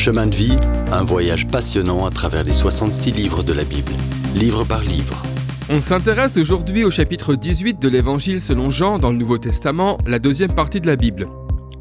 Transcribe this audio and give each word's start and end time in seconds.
Chemin 0.00 0.28
de 0.28 0.34
vie, 0.34 0.56
un 0.92 1.04
voyage 1.04 1.46
passionnant 1.46 2.06
à 2.06 2.10
travers 2.10 2.42
les 2.42 2.52
66 2.52 3.12
livres 3.12 3.42
de 3.42 3.52
la 3.52 3.64
Bible, 3.64 3.92
livre 4.34 4.64
par 4.64 4.80
livre. 4.80 5.22
On 5.68 5.82
s'intéresse 5.82 6.38
aujourd'hui 6.38 6.84
au 6.84 6.90
chapitre 6.90 7.34
18 7.34 7.78
de 7.82 7.88
l'Évangile 7.90 8.40
selon 8.40 8.70
Jean 8.70 8.98
dans 8.98 9.10
le 9.10 9.18
Nouveau 9.18 9.36
Testament, 9.36 9.98
la 10.06 10.18
deuxième 10.18 10.54
partie 10.54 10.80
de 10.80 10.86
la 10.86 10.96
Bible. 10.96 11.28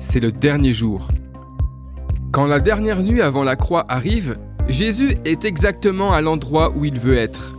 C'est 0.00 0.18
le 0.18 0.32
dernier 0.32 0.72
jour. 0.72 1.06
Quand 2.32 2.46
la 2.46 2.58
dernière 2.58 3.04
nuit 3.04 3.20
avant 3.20 3.44
la 3.44 3.54
croix 3.54 3.84
arrive, 3.88 4.36
Jésus 4.68 5.14
est 5.24 5.44
exactement 5.44 6.12
à 6.12 6.20
l'endroit 6.20 6.72
où 6.74 6.84
il 6.84 6.98
veut 6.98 7.16
être. 7.16 7.54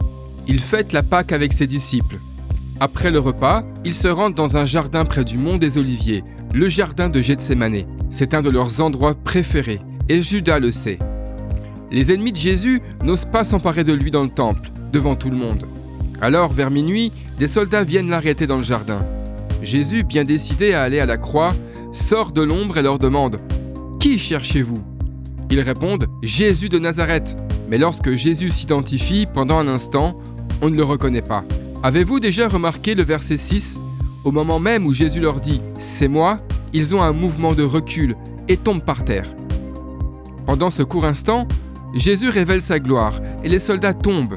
Il 0.49 0.59
fête 0.59 0.91
la 0.91 1.01
Pâque 1.01 1.31
avec 1.31 1.53
ses 1.53 1.65
disciples. 1.65 2.17
Après 2.81 3.09
le 3.09 3.19
repas, 3.19 3.63
ils 3.85 3.93
se 3.93 4.09
rendent 4.09 4.35
dans 4.35 4.57
un 4.57 4.65
jardin 4.65 5.05
près 5.05 5.23
du 5.23 5.37
mont 5.37 5.55
des 5.55 5.77
Oliviers, 5.77 6.25
le 6.53 6.67
jardin 6.67 7.07
de 7.07 7.21
Gethsemane. 7.21 7.83
C'est 8.09 8.33
un 8.33 8.41
de 8.41 8.49
leurs 8.49 8.81
endroits 8.81 9.15
préférés, 9.15 9.79
et 10.11 10.21
Judas 10.21 10.59
le 10.59 10.71
sait. 10.71 10.99
Les 11.89 12.11
ennemis 12.11 12.33
de 12.33 12.37
Jésus 12.37 12.81
n'osent 13.01 13.23
pas 13.23 13.45
s'emparer 13.45 13.85
de 13.85 13.93
lui 13.93 14.11
dans 14.11 14.23
le 14.23 14.29
temple, 14.29 14.69
devant 14.91 15.15
tout 15.15 15.29
le 15.29 15.37
monde. 15.37 15.65
Alors, 16.19 16.51
vers 16.51 16.69
minuit, 16.69 17.13
des 17.39 17.47
soldats 17.47 17.85
viennent 17.85 18.09
l'arrêter 18.09 18.45
dans 18.45 18.57
le 18.57 18.63
jardin. 18.63 19.01
Jésus, 19.63 20.03
bien 20.03 20.25
décidé 20.25 20.73
à 20.73 20.83
aller 20.83 20.99
à 20.99 21.05
la 21.05 21.15
croix, 21.15 21.53
sort 21.93 22.33
de 22.33 22.41
l'ombre 22.41 22.77
et 22.77 22.81
leur 22.81 22.99
demande⁇ 22.99 23.37
Qui 23.99 24.19
cherchez-vous?⁇ 24.19 24.79
Ils 25.49 25.61
répondent⁇ 25.61 26.03
Jésus 26.21 26.67
de 26.67 26.77
Nazareth⁇ 26.77 27.37
Mais 27.69 27.77
lorsque 27.77 28.13
Jésus 28.17 28.51
s'identifie 28.51 29.27
pendant 29.33 29.59
un 29.59 29.67
instant, 29.69 30.19
on 30.61 30.69
ne 30.69 30.75
le 30.75 30.83
reconnaît 30.83 31.21
pas. 31.21 31.45
Avez-vous 31.83 32.19
déjà 32.19 32.49
remarqué 32.49 32.95
le 32.95 33.03
verset 33.03 33.37
6 33.37 33.79
Au 34.25 34.31
moment 34.33 34.59
même 34.59 34.85
où 34.85 34.91
Jésus 34.91 35.21
leur 35.21 35.39
dit⁇ 35.39 35.59
C'est 35.77 36.09
moi⁇ 36.09 36.41
ils 36.73 36.95
ont 36.95 37.01
un 37.01 37.13
mouvement 37.13 37.53
de 37.53 37.63
recul 37.63 38.15
et 38.49 38.57
tombent 38.57 38.83
par 38.83 39.03
terre. 39.03 39.33
Pendant 40.51 40.69
ce 40.69 40.83
court 40.83 41.05
instant, 41.05 41.47
Jésus 41.93 42.27
révèle 42.27 42.61
sa 42.61 42.77
gloire 42.77 43.21
et 43.41 43.47
les 43.47 43.57
soldats 43.57 43.93
tombent, 43.93 44.35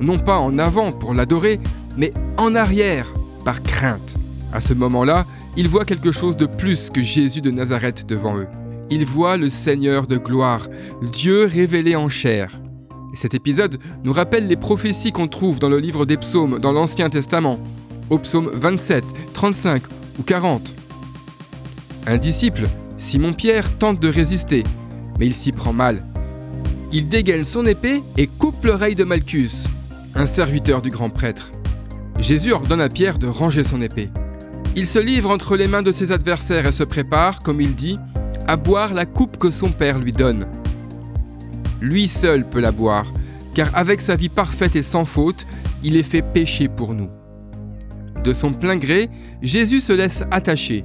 non 0.00 0.16
pas 0.16 0.38
en 0.38 0.58
avant 0.58 0.92
pour 0.92 1.12
l'adorer, 1.12 1.58
mais 1.96 2.12
en 2.36 2.54
arrière 2.54 3.12
par 3.44 3.60
crainte. 3.64 4.14
À 4.52 4.60
ce 4.60 4.74
moment-là, 4.74 5.26
ils 5.56 5.66
voient 5.66 5.84
quelque 5.84 6.12
chose 6.12 6.36
de 6.36 6.46
plus 6.46 6.88
que 6.88 7.02
Jésus 7.02 7.40
de 7.40 7.50
Nazareth 7.50 8.06
devant 8.06 8.36
eux. 8.36 8.46
Ils 8.90 9.04
voient 9.04 9.36
le 9.36 9.48
Seigneur 9.48 10.06
de 10.06 10.18
gloire, 10.18 10.68
Dieu 11.02 11.46
révélé 11.46 11.96
en 11.96 12.08
chair. 12.08 12.60
Cet 13.12 13.34
épisode 13.34 13.80
nous 14.04 14.12
rappelle 14.12 14.46
les 14.46 14.54
prophéties 14.54 15.10
qu'on 15.10 15.26
trouve 15.26 15.58
dans 15.58 15.68
le 15.68 15.80
livre 15.80 16.06
des 16.06 16.16
psaumes 16.16 16.60
dans 16.60 16.70
l'Ancien 16.70 17.10
Testament, 17.10 17.58
au 18.08 18.18
psaume 18.18 18.52
27, 18.54 19.02
35 19.32 19.82
ou 20.20 20.22
40. 20.22 20.72
Un 22.06 22.18
disciple, 22.18 22.68
Simon-Pierre, 22.98 23.76
tente 23.78 23.98
de 23.98 24.08
résister, 24.08 24.62
mais 25.18 25.26
il 25.26 25.34
s'y 25.34 25.52
prend 25.52 25.72
mal. 25.72 26.02
Il 26.92 27.08
dégaine 27.08 27.44
son 27.44 27.66
épée 27.66 28.02
et 28.16 28.26
coupe 28.26 28.64
l'oreille 28.64 28.94
de 28.94 29.04
Malchus, 29.04 29.66
un 30.14 30.26
serviteur 30.26 30.82
du 30.82 30.90
grand 30.90 31.10
prêtre. 31.10 31.52
Jésus 32.18 32.52
ordonne 32.52 32.80
à 32.80 32.88
Pierre 32.88 33.18
de 33.18 33.26
ranger 33.26 33.64
son 33.64 33.82
épée. 33.82 34.08
Il 34.76 34.86
se 34.86 34.98
livre 34.98 35.30
entre 35.30 35.56
les 35.56 35.68
mains 35.68 35.82
de 35.82 35.92
ses 35.92 36.12
adversaires 36.12 36.66
et 36.66 36.72
se 36.72 36.84
prépare, 36.84 37.42
comme 37.42 37.60
il 37.60 37.74
dit, 37.74 37.98
à 38.46 38.56
boire 38.56 38.94
la 38.94 39.06
coupe 39.06 39.38
que 39.38 39.50
son 39.50 39.70
Père 39.70 39.98
lui 39.98 40.12
donne. 40.12 40.44
Lui 41.80 42.08
seul 42.08 42.48
peut 42.48 42.60
la 42.60 42.72
boire, 42.72 43.12
car 43.54 43.70
avec 43.74 44.00
sa 44.00 44.16
vie 44.16 44.28
parfaite 44.28 44.76
et 44.76 44.82
sans 44.82 45.04
faute, 45.04 45.46
il 45.82 45.96
est 45.96 46.02
fait 46.02 46.22
pécher 46.22 46.68
pour 46.68 46.94
nous. 46.94 47.10
De 48.22 48.32
son 48.32 48.52
plein 48.52 48.76
gré, 48.76 49.08
Jésus 49.42 49.80
se 49.80 49.92
laisse 49.92 50.24
attacher. 50.30 50.84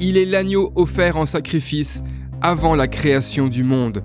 Il 0.00 0.16
est 0.16 0.24
l'agneau 0.24 0.72
offert 0.76 1.16
en 1.16 1.26
sacrifice 1.26 2.02
avant 2.42 2.74
la 2.74 2.88
création 2.88 3.48
du 3.48 3.62
monde. 3.64 4.02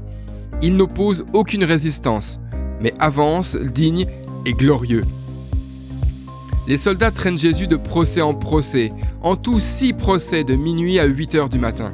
Il 0.62 0.76
n'oppose 0.76 1.26
aucune 1.34 1.64
résistance, 1.64 2.39
mais 2.81 2.94
avance 3.00 3.56
digne 3.56 4.06
et 4.45 4.53
glorieux. 4.53 5.03
Les 6.67 6.77
soldats 6.77 7.11
traînent 7.11 7.38
Jésus 7.38 7.67
de 7.67 7.76
procès 7.76 8.22
en 8.22 8.33
procès, 8.33 8.93
en 9.22 9.36
tout 9.36 9.60
six 9.60 9.93
procès 9.93 10.43
de 10.43 10.55
minuit 10.55 10.99
à 10.99 11.05
8 11.05 11.36
heures 11.36 11.49
du 11.49 11.60
matin. 11.60 11.93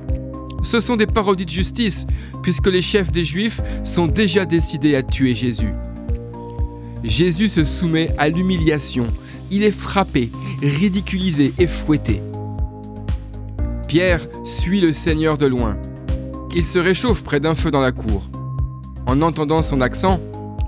Ce 0.62 0.80
sont 0.80 0.96
des 0.96 1.08
parodies 1.08 1.46
de 1.46 1.50
justice, 1.50 2.06
puisque 2.44 2.68
les 2.68 2.82
chefs 2.82 3.12
des 3.12 3.24
Juifs 3.24 3.62
sont 3.84 4.08
déjà 4.08 4.46
décidés 4.46 4.96
à 4.96 5.04
tuer 5.04 5.34
Jésus. 5.34 5.74
Jésus 7.04 7.48
se 7.48 7.64
soumet 7.64 8.10
à 8.18 8.30
l'humiliation, 8.30 9.08
il 9.52 9.64
est 9.64 9.72
frappé, 9.72 10.30
ridiculisé 10.62 11.54
et 11.58 11.68
fouetté. 11.68 12.22
Pierre 13.88 14.22
suit 14.44 14.82
le 14.82 14.92
Seigneur 14.92 15.38
de 15.38 15.48
loin. 15.48 15.78
Il 16.56 16.66
se 16.66 16.80
réchauffe 16.80 17.24
près 17.24 17.40
d'un 17.40 17.54
feu 17.54 17.70
dans 17.70 17.80
la 17.80 17.92
cour. 17.92 18.28
En 19.06 19.22
entendant 19.22 19.62
son 19.62 19.82
accent, 19.82 20.20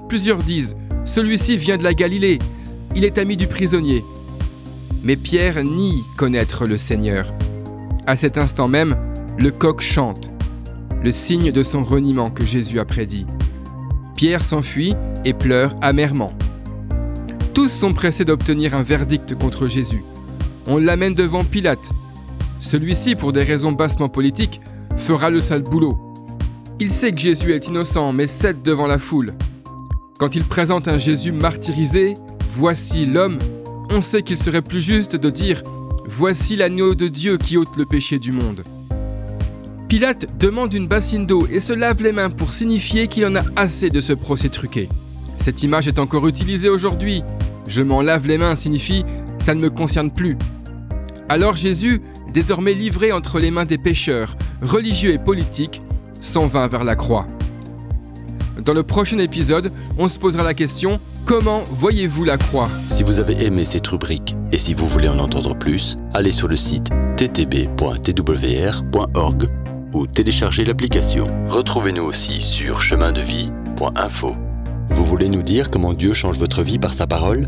plusieurs 0.09 0.38
disent⁇ 0.38 0.75
Celui-ci 1.06 1.58
vient 1.58 1.78
de 1.78 1.84
la 1.84 1.94
Galilée, 1.94 2.38
il 2.96 3.03
est 3.03 3.18
ami 3.18 3.36
du 3.36 3.47
prisonnier⁇ 3.47 4.00
Mais 5.03 5.16
Pierre 5.16 5.64
nie 5.64 6.03
connaître 6.18 6.68
le 6.68 6.78
Seigneur. 6.78 7.34
À 8.06 8.16
cet 8.16 8.38
instant 8.38 8.68
même, 8.68 8.96
le 9.40 9.50
coq 9.50 9.81
chante, 9.81 10.31
le 11.03 11.12
signe 11.12 11.52
de 11.52 11.64
son 11.64 11.84
reniement 11.84 12.30
que 12.30 12.46
Jésus 12.46 12.80
a 12.80 12.86
prédit. 12.86 13.25
Pierre 14.16 14.44
s'enfuit 14.44 14.94
et 15.25 15.34
pleure 15.34 15.75
amèrement. 15.81 16.34
Tous 17.56 17.69
sont 17.69 17.94
pressés 17.94 18.25
d'obtenir 18.25 18.75
un 18.75 18.84
verdict 18.84 19.34
contre 19.36 19.68
Jésus. 19.68 20.03
On 20.68 20.78
l'amène 20.78 21.16
devant 21.16 21.44
Pilate. 21.44 21.90
Celui-ci, 22.59 23.16
pour 23.16 23.34
des 23.34 23.44
raisons 23.44 23.72
bassement 23.72 24.09
politiques, 24.09 24.62
fera 24.97 25.29
le 25.29 25.40
sale 25.40 25.63
boulot. 25.63 25.97
Il 26.79 26.91
sait 26.91 27.12
que 27.12 27.19
Jésus 27.19 27.53
est 27.53 27.68
innocent, 27.68 28.13
mais 28.13 28.28
cède 28.28 28.62
devant 28.62 28.88
la 28.88 29.00
foule. 29.00 29.34
Quand 30.19 30.35
il 30.35 30.44
présente 30.44 30.88
un 30.88 30.97
Jésus 30.97 31.31
martyrisé, 31.31 32.16
voici 32.53 33.06
l'homme, 33.06 33.38
on 33.90 34.01
sait 34.01 34.22
qu'il 34.22 34.38
serait 34.38 34.62
plus 34.62 34.81
juste 34.81 35.16
de 35.16 35.30
dire 35.30 35.62
Voici 36.07 36.56
l'agneau 36.56 36.96
de 36.96 37.07
Dieu 37.07 37.38
qui 37.38 37.57
ôte 37.57 37.78
le 37.78 37.85
péché 37.85 38.19
du 38.19 38.31
monde. 38.31 38.63
Pilate 39.88 40.28
demande 40.38 40.74
une 40.74 40.88
bassine 40.88 41.25
d'eau 41.25 41.47
et 41.51 41.59
se 41.59 41.74
lave 41.74 42.01
les 42.01 42.12
mains 42.12 42.30
pour 42.30 42.53
signifier 42.53 43.07
qu'il 43.07 43.25
en 43.25 43.35
a 43.35 43.44
assez 43.56 43.90
de 43.90 44.01
ce 44.01 44.13
procès 44.13 44.50
truqué. 44.50 44.90
Cette 45.38 45.63
image 45.63 45.88
est 45.88 46.00
encore 46.00 46.28
utilisée 46.28 46.69
aujourd'hui. 46.69 47.24
Je 47.68 47.81
m'en 47.81 48.01
lave 48.01 48.28
les 48.28 48.38
mains 48.38 48.56
signifie 48.56 49.06
ça 49.41 49.56
ne 49.56 49.59
me 49.59 49.69
concerne 49.69 50.12
plus. 50.12 50.38
Alors 51.28 51.56
Jésus, 51.56 52.01
désormais 52.34 52.74
livré 52.74 53.12
entre 53.12 53.40
les 53.40 53.52
mains 53.52 53.66
des 53.66 53.78
pécheurs, 53.78 54.36
religieux 54.62 55.14
et 55.14 55.18
politiques, 55.18 55.81
s'en 56.19 56.47
va 56.47 56.68
vers 56.68 56.84
la 56.84 56.96
croix. 56.96 57.28
Dans 58.64 58.74
le 58.74 58.84
prochain 58.84 59.18
épisode, 59.18 59.72
on 59.97 60.08
se 60.08 60.19
posera 60.19 60.44
la 60.44 60.53
question 60.53 61.00
Comment 61.25 61.64
voyez-vous 61.69 62.24
la 62.25 62.38
croix? 62.38 62.68
Si 62.90 63.03
vous 63.03 63.19
avez 63.19 63.46
aimé 63.46 63.64
cette 63.64 63.88
rubrique 63.88 64.36
et 64.52 64.58
si 64.58 64.74
vous 64.74 64.88
voulez 64.88 65.08
en 65.08 65.19
entendre 65.19 65.56
plus, 65.56 65.97
allez 66.14 66.31
sur 66.31 66.47
le 66.47 66.56
site 66.56 66.90
ttb.twr.org 67.18 67.69
ou 69.94 70.08
téléchargez 70.08 70.66
l'application. 70.66 71.28
Retrouvez-nous 71.48 72.03
aussi 72.03 72.42
sur 72.42 72.81
chemindevie.info. 72.81 74.36
Vous 74.90 75.06
voulez 75.06 75.30
nous 75.30 75.44
dire 75.44 75.69
comment 75.69 75.94
Dieu 75.94 76.13
change 76.13 76.38
votre 76.38 76.63
vie 76.63 76.80
par 76.80 76.94
sa 76.94 77.06
parole? 77.08 77.48